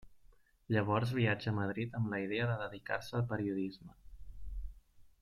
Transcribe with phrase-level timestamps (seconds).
[0.75, 3.95] Llavors viatja a Madrid amb la idea de dedicar-se al periodisme.